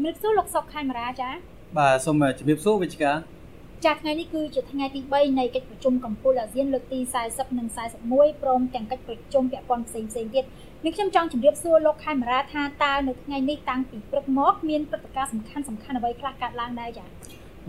[0.00, 1.28] ជំរាបសួរលោកសុកខេមរាចា
[1.78, 3.10] បាទសូមជំរាបសួរវិជ្ជា
[3.84, 7.68] ចាថ្ងៃនេះគឺជាថ្ងៃទី3នៃកិច្ចប្រជុំកំពូលអាស៊ានលើកទី40និង
[8.04, 10.44] 41ព្រមទាំងកិច្ចប្រជុំពាក់ព័ន្ធផ្សេងផ្សេងទៀត
[10.84, 17.08] នេះខ្ញុំចង់ជម្រាបសួរលោកខេមរាថាតើនៅថ្ងៃនេះតាំងពីព្រឹកមកមានព្រឹត្តិការណ៍សំខាន់សំខាន់អ្វីខ្លះកើតឡើងដែរចា៎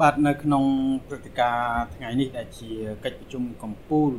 [0.01, 0.63] បាទនៅក្នុង
[1.07, 2.69] ព្រឹត្តិការណ៍ថ្ងៃនេះដែលជា
[3.05, 4.11] កិច្ចប្រជុំកំពូល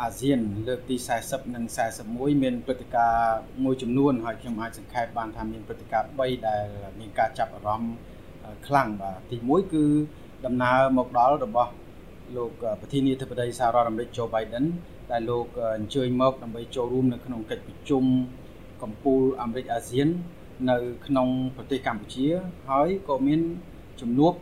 [0.00, 0.38] អាស៊ាន
[0.68, 1.64] លើកទី40និង
[2.04, 6.64] 41មានព្រឹត្តិការណ៍មួយចំនួនហើយខ្ញុំអាចសង្ខេបបានថាមានព្រឹត្តិការណ៍3ដែល
[7.00, 7.94] មានការចាប់អារម្មណ៍
[8.66, 9.84] ខ្លាំងបាទទី1គឺ
[10.46, 11.72] ដំណើរមកដល់របស់
[12.36, 12.50] លោក
[12.80, 14.64] ប្រធានាធិបតីសហរដ្ឋអាមេរិក Joe Biden
[15.12, 15.46] ដែលលោក
[15.78, 18.04] អញ្ជើញមកដើម្បីចូលរួមនៅក្នុងកិច្ចប្រជុំ
[18.82, 20.08] កម្ពុជាអាមេរិកអាស៊ាន
[20.70, 22.26] នៅក្នុងប្រទេសកម្ពុជា
[22.70, 23.40] ហើយក៏មាន
[24.00, 24.32] ជំនួប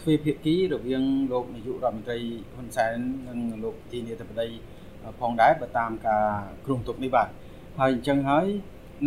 [0.00, 2.18] ទ្វេភាគីរវាងលោកនាយករដ្ឋមន្ត្រី
[2.54, 2.96] ហ៊ុនសែន
[3.28, 4.48] និងលោកប្រធានាធិបតី
[5.20, 6.26] ផងដែរបើតាមការ
[6.66, 7.28] គ្រោងទុកនេះបាទ
[7.80, 8.46] ហើយអញ្ចឹងហើយ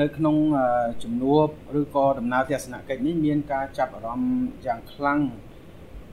[0.01, 0.35] នៅក្នុង
[1.03, 1.47] ជំនួប
[1.79, 5.21] ឬក៏ដំណើរទស្សនកិច្ចនេះមានការចាប់អារម្មណ៍យ៉ាងខ្លាំង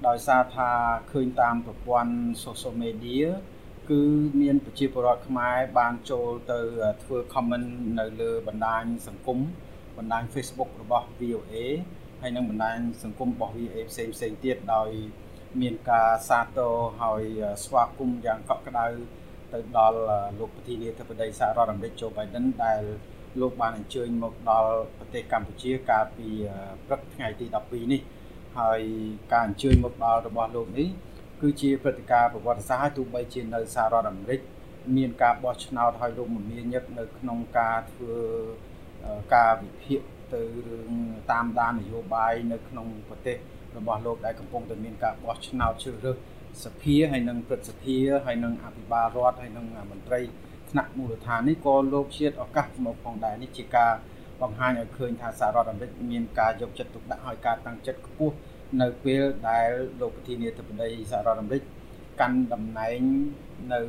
[0.06, 0.70] ដោយសារថា
[1.12, 3.26] ឃើញតាមប្រព័ន្ធ social media
[3.90, 4.02] គឺ
[4.40, 6.60] មានប្រជាពលរដ្ឋខ្មែរបានចូលទៅ
[7.02, 9.38] ធ្វើ comment នៅលើបណ្ដាញសង្គម
[9.98, 11.54] បណ្ដាញ Facebook របស់ VOA
[12.20, 14.90] ហើយនិងបណ្ដាញសង្គមរបស់ VOA ផ្សេងផ្សេងទៀតដោយ
[15.60, 17.22] មានការសាទរហើយ
[17.64, 18.86] ស្វាគមន៍យ៉ាងកក់ក្ដៅ
[19.52, 19.98] ទៅដល់
[20.38, 22.80] លោកប្រធានាធិបតីសហរដ្ឋអាមេរិក Joe Biden ដែល
[23.40, 26.28] លោកបានអញ្ជើញមកដល់ប្រទេសកម្ពុជាកាលពី
[26.86, 28.00] ព្រឹកថ្ងៃទី12នេះ
[28.58, 28.80] ហើយ
[29.32, 30.88] ការអញ្ជើញមកដល់របស់លោកនេះ
[31.40, 34.40] គឺជាព្រឹត្តិការណ៍ប្រវត្តិសាស្ត្រទោះបីជានៅសហរដ្ឋអាមេរិក
[34.96, 38.14] មានការបោះឆ្នោតហើយលោកមមាញឹកនៅក្នុងការធ្វើ
[39.34, 40.00] ការវិភាគ
[40.32, 40.92] ទៅរឿង
[41.30, 43.36] តាមដាននយោបាយនៅក្នុងប្រទេស
[43.76, 46.16] របស់លោកដែលកំពុងតែមានការបោះឆ្នោតជ្រើសរើស
[46.64, 50.20] សភាហើយនិងព្រឹទ្ធសភាហើយនិងអភិបាលរដ្ឋហើយនិងមន្ត្រី
[50.70, 53.92] ថ្នាក់មូលដ្ឋាននេះក៏លោកជាតិឱកាសមកផងដែរនេះជាការ
[54.42, 58.36] បង្ហាញឲ្យឃើញថាសហរដ្ឋអាមេរិកមានការយកចិត្តទុកដាក់ឲ្យការតាំងចិត្តខ្ពស់
[58.80, 59.68] នៅពេលដែល
[60.00, 61.62] លោកប្រធានាធិបតីសហរដ្ឋអាមេរិក
[62.20, 63.00] កាន់តំណែង
[63.72, 63.80] នៅ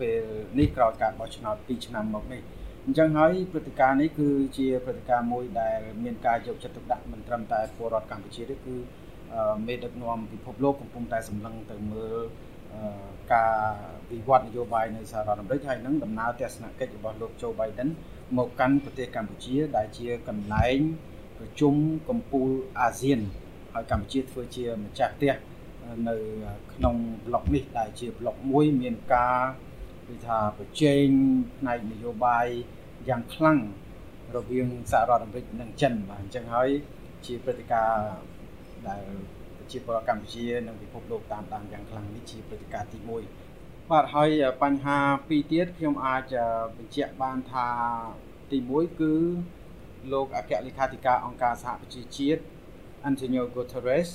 [0.00, 0.22] ពេល
[0.58, 2.42] នេះក្រោយការបោះឆ្នោត2ឆ្នាំមកនេះ
[2.84, 4.28] អញ្ចឹងហើយព្រឹត្តិការណ៍នេះគឺ
[4.58, 8.76] ជាព្រឹត្តិការណ៍មួយដែលមានការយកចិត្តទុកដាក់មិនត្រឹមតែពលរដ្ឋកម្ពុជាទេគឺ
[9.66, 12.16] មេដឹកនាំពិភពលោកកំពុងតែសម្លឹងទៅមើល
[13.34, 13.56] ការ
[14.10, 17.88] វិវត្តនយោបាយនៅសហរដ្ឋអាមេរិកហើយនឹងដំណើរទស្សនកិច្ចរបស់លោក Joe Biden
[18.36, 20.78] មកកាន់ប្រទេសកម្ពុជា ដែលជាកន្លែង
[21.38, 21.74] ប្រជុំ
[22.08, 22.48] កំពូល
[22.80, 23.20] អាស៊ាន
[23.74, 25.34] ហើយកម្ពុជាធ្វើជាម្ចាស់ផ្ទះ
[26.08, 26.16] នៅ
[26.74, 26.96] ក្នុង
[27.26, 29.38] ប្លុកនេះដែលជាប្លុកមួយមានការ
[30.08, 31.06] គឺថាប្រជែង
[31.58, 32.46] ផ្នែកនយោបាយ
[33.08, 33.58] យ៉ាងខ្លាំង
[34.36, 36.70] រវាងសហរដ្ឋអាមេរិកនិងចិនបាទអញ្ចឹងហើយ
[37.26, 38.35] ជាព្រឹត្តិការណ៍
[38.90, 39.04] ដែល
[39.58, 44.30] ប្រជាពលរដ្ឋកម្ពុជានិងពិភពលោកតាមដានយ៉ាងខ្លាំងនេះជាព្រឹត្តិការណ៍ទី1បាទហើយ
[44.62, 44.98] បញ្ហា
[45.28, 46.34] ពីរទៀតខ្ញុំអាច
[46.76, 47.68] បញ្ជាក់បានថា
[48.50, 49.14] ទី1គឺ
[50.12, 52.42] លោកអគ្គលេខាធិការអង្គការសហប្រជាជាតិ
[53.08, 54.10] Antonio Guterres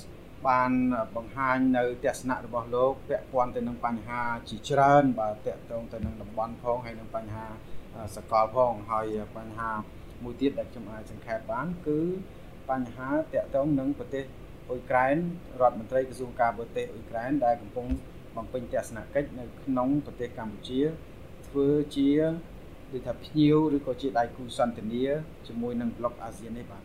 [0.47, 0.71] បាន
[1.15, 7.45] បង្ហាញនៅទស្សនៈរបស់លោកពាក់ព័ន្ធទៅនឹងបញ្ហាជាច្រើនបាទតាក់ទងទៅនឹងតំបន់ផងហើយនឹងបញ្ហា
[8.15, 9.05] សកលផងហើយ
[9.37, 9.71] បញ្ហា
[10.23, 11.99] មួយទៀតដែលខ្ញុំអាចសង្ខេបបានគឺ
[12.69, 14.25] បញ្ហាតាក់ទងនឹងប្រទេស
[14.69, 15.15] អ៊ុយក្រែន
[15.61, 17.87] រដ្ឋមន្ត្រីក្រសួងការបរទេសអ៊ុយក្រែនដែលកំពុង
[18.37, 20.81] បំពេញទស្សនកិច្ចនៅក្នុងប្រទេសកម្ពុជា
[21.47, 22.09] ធ្វើជា
[22.91, 25.03] ដូចថាភ្ញៀវឬក៏ជាដៃគូសន្ទនា
[25.47, 26.83] ជាមួយនឹងប្លុកអាស៊ាននេះបាទ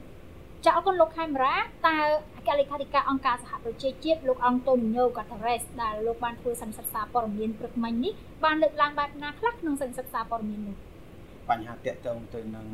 [0.64, 1.56] ចាអរគុណលោកខេមរា
[1.86, 1.96] តើ
[2.36, 8.12] អគ្គលេខាធិការអង្គការសហប្រជាជាតិលោកអង់តូនីញ៉ូកាតារ៉េសដែលលោកបានធ្វើសន្និសីទសារព័ត៌មានព្រឹកមិញនេះ
[8.44, 10.76] បានលើកឡើងបែបណាខ្លះក្នុងសន្និសីទសារព័ត៌មាននោះ
[11.48, 12.66] បញ្ហាតាក់ទងទៅនឹង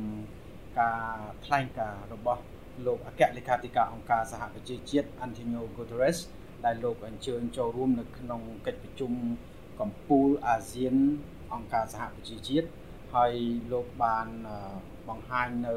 [0.81, 2.43] ការថ្លែងការណ៍របស់
[2.87, 6.19] លោកអគ្គលេខាធិការអង្គការសហប្រជាជាតិ Antonio Guterres
[6.65, 9.13] ដែលលោកអញ្ជើញចូលរួមនៅក្នុងកិច្ចប្រជុំ
[9.81, 10.95] កម្ពុជាអាស៊ាន
[11.55, 12.69] អង្គការសហប្រជាជាតិ
[13.15, 13.35] ហើយ
[13.73, 14.29] លោកបាន
[15.09, 15.75] បង្ហាញនៅ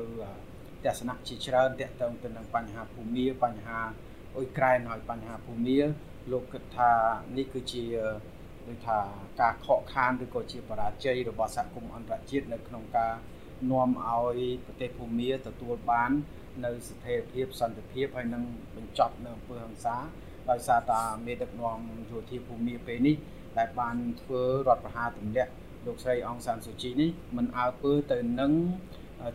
[0.85, 3.79] ទស្សនៈជាច្រើនទាក់ទងទៅនឹងបញ្ហាភូមិបញ្ហា
[4.35, 5.77] អ៊ុយក្រែនហើយបញ្ហាភូមិ
[6.31, 6.91] លោកគិតថា
[7.37, 7.85] នេះគឺជា
[8.67, 8.99] ដូចថា
[9.41, 13.13] ការខកខានឬក៏ជាបរាជ័យរបស់សហគមន៍អន្តរជាតិនៅក្នុងការ
[13.71, 16.11] នាំឲ្យប្រទេសភូមាទទួលបាន
[16.63, 18.43] នៅស្ថិរភាពសន្តិភាពហើយនឹង
[18.75, 19.95] បញ្ចប់នៅអំពើហិង្សា
[20.49, 21.79] ដោយសារតាមេដឹកនាំ
[22.11, 23.15] យោធាភូមាពេលនេះ
[23.57, 25.51] ដែលបានធ្វើរដ្ឋប្រហារទម្លាក់
[25.85, 28.51] លោកស្រីអង្សានស៊ូជីនេះមិនអើពើទៅនឹង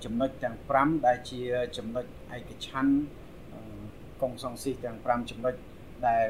[0.05, 1.41] ចំណុចទាំង5ដែលជា
[1.77, 2.05] ចំណុច
[2.37, 2.95] ឯកច្ឆ័ន្ទ
[4.23, 5.55] កុងសង្ស៊ីទាំង5ចំណុច
[6.07, 6.29] ដែល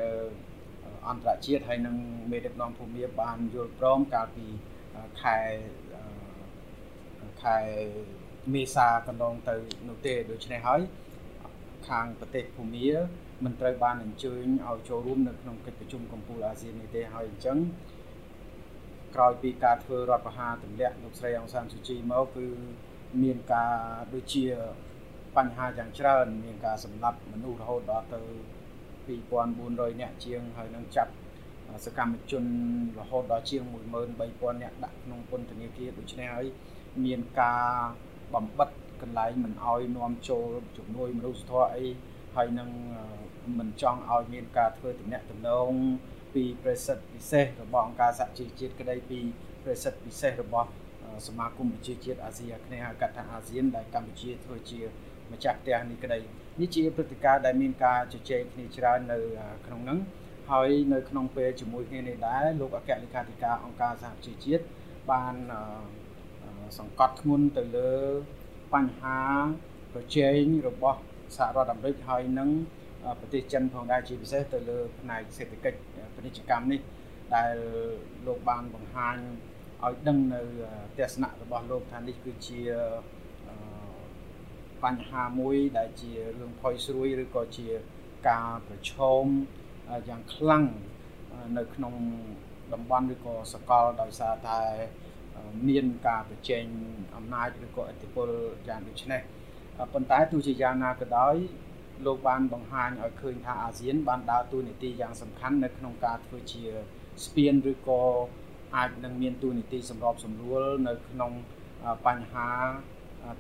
[1.09, 1.97] អន្តរជាតិហើយនឹង
[2.31, 4.47] មេដឹកនាំភូមិបានយល់ព្រមកាលពី
[5.23, 5.39] ខែ
[7.43, 7.59] ខែ
[8.55, 9.57] មេសាកន្លងទៅ
[9.89, 10.81] នោះទេដូច្នេះហើយ
[11.89, 12.89] ខាងប្រទេសភូមា
[13.45, 17.59] មិនត្រូវបានអញ្ជើញឲ្យចូលរួមនៅក្នុងកិច្ចប្រជុំកំពូលអាស៊ាននេះទេហើយអញ្ចឹង
[19.15, 22.47] ក្រោយពីការធ្វើរដ្ឋប្រហារទម្លាក់លោកស្រីអង្សានស៊ូជីមកគឺ
[23.23, 23.75] មានការ
[24.15, 24.45] ដូចជា
[25.37, 28.21] បញ្ហាយ៉ាងច្រើនមានការសម្លាប់មនុស្សរហូតដល់ទៅ
[29.11, 31.13] 2400នាក់ជាងហើយនឹងចាប់
[31.87, 32.45] សកម្មជន
[32.99, 33.63] រហូតដល់ជាង
[34.13, 36.47] 13000នាក់ដាក់ក្នុងពន្ធនាគារដូច្នេះហើយ
[37.05, 37.65] មានការ
[38.35, 38.69] បំបិត
[39.03, 40.49] កន្លែងមិនអោយនាំចូល
[40.79, 41.87] ជំនួយមនុស្សធម៌អី
[42.37, 42.71] ហើយនឹង
[43.59, 45.71] មិនចង់ឲ្យមានការធ្វើទំនាក់ទំនង
[46.35, 49.21] ពីប្រសិទ្ធពិសេសរបស់អង្គការសហជីវជាតិក្តីពី
[49.65, 50.69] ប្រសិទ្ធពិសេសរបស់
[51.27, 54.81] សមាគមប្រជាជាតិអាស៊ីអាគ្នេយ៍ហៅកាត់ថាអាស៊ានដែលកម្ពុជាធ្វើជា
[55.33, 56.19] ម្ចាស់ផ្ទះនេះក្តី
[56.61, 59.19] នេះជាព្រឹត្តិការណ៍ដែលមានការជជែកគ្នាច្រើននៅ
[59.67, 59.99] ក្នុងហ្នឹង
[60.51, 64.65] ហើយនៅក្នុងពេលជាមួយគ្នានេះដែរលោកអគ្គលេខាធិការអង្គការសហប្រជាជាតិ
[65.11, 65.35] បាន
[66.79, 67.93] សង្កត់ធ្ងន់ទៅលើ
[68.75, 69.19] បញ្ហា
[69.93, 70.99] ប្រជែងរបស់
[71.37, 72.51] សហរដ្ឋអាមេរិកហើយនឹង
[73.21, 75.79] ប្រទេសចិនផងដែរជាពិសេសទៅលើផ្នែកសេដ្ឋកិច្ច
[76.15, 76.81] ពាណិជ្ជកម្មនេះ
[77.37, 77.55] ដែល
[78.27, 79.17] លោកបានបង្ហាញ
[79.85, 80.41] ឲ្យដឹងនៅ
[80.99, 82.61] ទស្សនៈរបស់លោកថានេះគឺជា
[84.85, 87.69] បញ្ហាមួយដែលជារឿងផុយស្រួយឬក៏ជា
[88.29, 89.25] ការប្រឈម
[90.09, 90.65] យ៉ាងខ្លាំង
[91.59, 91.95] នៅក្នុង
[92.73, 94.61] តំបន់ឬក៏សកលដោយសារតែ
[95.69, 96.65] មានការប្រជែង
[97.17, 98.29] អំណាចឬក៏ឥទ្ធិពល
[98.69, 99.21] យ៉ាងដូចនេះ
[99.93, 101.35] ប៉ុន្តែទោះជាយ៉ាងណាក៏ដោយ
[102.07, 106.63] លោកបានបង្ហាញឲ្យឃើញថាអាស៊ាន បានដើរតួនាទីយ៉ាងសំខាន់នៅក្នុងការធ្វើជា
[107.25, 108.03] ស្ពានឬក៏
[108.77, 111.33] អាចនឹងមានតួនាទីសម្របសម្រួលនៅក្នុង
[112.07, 112.49] បញ្ហា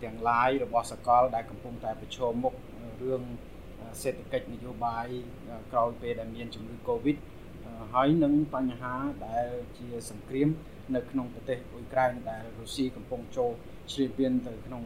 [0.05, 2.55] ទាំងឡាយរបស់សកល ដែលកំពុងតែប្រឈមមុខ
[3.03, 3.23] រឿង
[4.03, 5.07] សេដ្ឋកិច្ចនយោបាយ
[5.73, 7.17] ក្រោយពេលដែលមានជំងឺ Covid
[7.93, 8.95] ហើយនឹងបញ្ហា
[9.29, 9.49] ដែល
[9.79, 10.49] ជាសង្គ្រាម
[10.97, 13.51] នៅក្នុងប្រទេសអ៊ុយក្រែនដែលរុស្ស៊ីកំពុងចូល
[13.93, 14.83] ជ្រៀតពៀនទៅក្នុង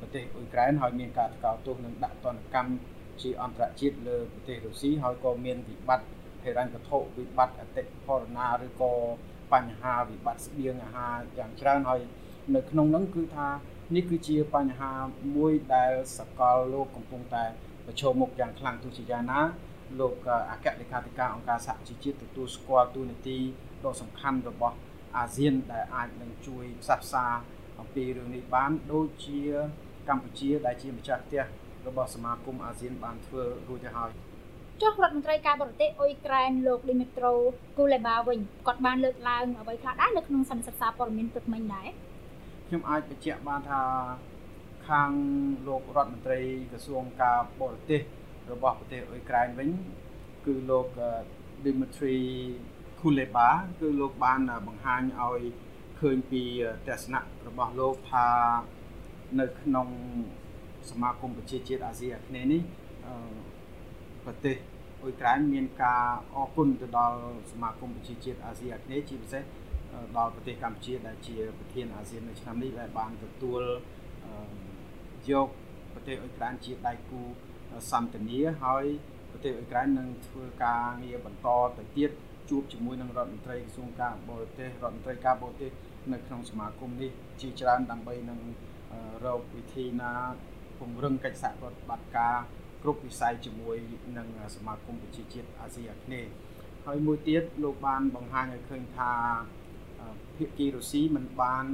[0.00, 2.72] ប្រទេសអ៊ុយក្រែនហើយមានការថ្កោលទោសនិងដាក់ទណ្ឌកម្ម
[3.22, 6.08] ជាអន្តរជាតិលើប្រទេសរុស្ស៊ីហើយក៏មានវិបត្តិ
[6.44, 8.92] ហិរញ្ញវត្ថុវិបត្តិអតិផរណាឬក៏
[9.52, 12.00] បញ្ហាវិបត្តិស្បៀងអាហារយ៉ាងច្រើនហើយ
[12.54, 13.48] នៅក្នុងនោះគឺថា
[13.96, 14.92] នេះគឺជាបញ្ហា
[15.36, 17.44] មួយដែលសកលលោកកំពុងតែ
[17.86, 19.40] ប្រឈមមុខយ៉ាងខ្លាំងទោះជាយ៉ាងណា
[19.98, 20.14] លោក
[20.50, 23.38] អគ្គលេខាធិការអង្គការសហជីវជាតិទទួលស្គាល់ទូនាទី
[23.84, 24.76] ដ៏សំខាន់របស់
[25.16, 27.24] អាស៊ានដែលអាចនឹងជួយផ្សះផ្សា
[27.80, 29.40] អំពីរឿងនេះបានដូចជា
[30.08, 31.44] កម្ពុជាដែលជាម្ចាស់ផ្ទះ
[31.86, 34.10] របស់សមាគមអាស៊ានបានធ្វើរួចទៅហើយ
[34.82, 37.32] ចុះរដ្ឋមន្ត្រីការបរទេសអ៊ុយក្រែនលោកឌីមីត្រូ
[37.78, 41.88] គូលេបាវិញគាត់បានលើកឡើងអ្វីខ្លះដែរនៅក្នុងសន្និសិទសារព័ត៌មានព្រឹកមិញដែរ
[42.66, 43.82] ខ្ញុំអាចបញ្ជាក់បានថា
[44.88, 45.10] ខាង
[45.68, 46.40] លោករដ្ឋមន្ត្រី
[46.70, 48.00] ក្រសួងការបរទេស
[48.52, 49.70] របស់ប្រទេសអ៊ុយក្រែនវិញ
[50.46, 50.86] គឺលោក
[51.64, 52.18] Dimitri
[53.00, 53.48] Kuleba
[53.80, 55.42] គឺលោកបានបង្ហាញឲ្យ
[56.00, 56.42] ឃើញពី
[56.86, 58.26] ទស្សនៈរបស់លោកថា
[59.40, 59.88] នៅក្នុង
[60.90, 62.62] សមាគមប្រជាជាតិអាស៊ីអាគ្នេយ៍នេះ
[64.24, 64.56] ប្រទេស
[65.02, 66.04] អ៊ុយក្រែនមានការ
[66.34, 67.18] អរគុណទៅដល់
[67.52, 69.42] សមាគមប្រជាជាតិអាស៊ីអាគ្នេយ៍ជាពិសេស
[70.16, 73.62] ដល់ប្រទេសកម្ពុជាដែលជាប្រធានអាស៊ាននៅឆ្នាំនេះដែលបានទទួល
[75.30, 75.48] យក
[75.94, 77.20] ប្រទេសអ៊ុយក្រែនជាដៃគូ
[77.90, 78.84] សន្តានាហើយ
[79.30, 82.10] ប្រទេសអ៊ុយក្រែននឹងធ្វើការងារបន្តទៅទៀត
[82.50, 85.70] ជួបជាមួយនឹងរដ្ឋមន្ត្រីក្រសួងការបរទេសរដ្ឋមន្ត្រីការបរទេស
[86.12, 88.40] នៅក្នុងសមាគមនេះជាច្រើនដើម្បីនឹង
[89.24, 90.12] រកវិធីណា
[90.78, 92.36] ពង្រឹងកិច្ចសហប្រតិបត្តិការ
[92.82, 93.76] គ្រប់វិស័យជាមួយ
[94.18, 96.30] នឹងសមាគមប្រជាជាតិអាស៊ីអាគ្នេយ៍
[96.86, 99.12] ហើយមួយទៀតលោកបានបង្ហាញឲ្យឃើញថា
[100.36, 101.64] ភាគីរុស្ស៊ីមិនបាន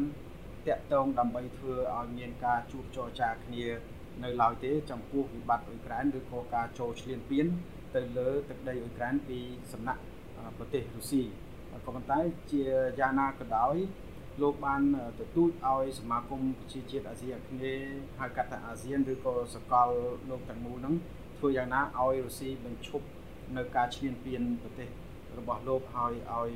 [0.66, 3.66] តាក់ទងដើម្បីធ្វើឲ្យមានការជួបចរចាគ្នា
[4.24, 7.46] នៅឡើយទេចំពោះវិបត្តិអ៊ុយក្រែនឬក៏ការចូលឈ្លានពាន
[7.94, 9.38] ទៅលើទឹកដីអ៊ុយក្រែនពី
[9.73, 10.02] សំណាក់
[10.58, 11.23] ប្រទេសរុស្ស៊ី
[11.85, 12.18] ក៏ប៉ុន្តែ
[12.50, 12.62] ជា
[12.99, 13.76] យ៉ាងណាក៏ដោយ
[14.42, 14.82] លោកបាន
[15.18, 17.88] ទទូចឲ្យសមាគមប្រជាជាតិអាស៊ីអាគ្នេយ៍
[18.20, 19.90] ហៅកាត់ថាអាស៊ានឬក៏សកល
[20.30, 20.94] លោកទាំងមូលហ្នឹង
[21.38, 23.06] ធ្វើយ៉ាងណាឲ្យរុស្ស៊ីបញ្ឈប់
[23.56, 24.88] នៅការឈ្លានពានប្រទេស
[25.38, 26.50] របស់លោកហើយឲ្យ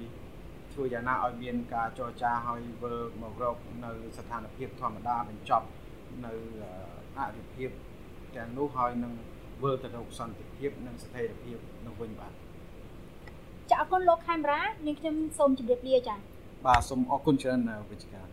[0.72, 5.66] ធ្វើយ៉ាងណាឲ្យមានការចរចាឲ្យវិលមករកនៅស្ថានភាពធម្មតាបញ្ចប់
[6.26, 6.32] នៅ
[7.18, 7.70] អរិភាព
[8.36, 9.12] ទាំងនោះហើយនឹង
[9.62, 12.32] វិលទៅរកសន្តិភាពនិងស្ថិរភាពនឹងវិញបាទ
[13.70, 16.16] ចាអរគុណលោកខេមរានាងខ្ញុំសូមជម្រាបលាចា
[16.66, 18.26] បាទសូមអរគុណច្រើនវិជ្ជការ